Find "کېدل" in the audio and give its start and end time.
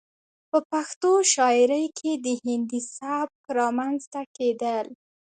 4.37-4.85